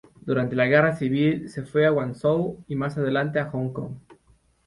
Durante 0.21 0.55
la 0.55 0.65
guerra 0.65 0.95
civil, 0.95 1.47
se 1.47 1.61
fue 1.63 1.85
a 1.85 1.91
Guangzhou, 1.91 2.63
y 2.67 2.75
más 2.75 2.97
adelante 2.97 3.37
a 3.39 3.51
Hong 3.51 3.71
Kong. 3.71 3.97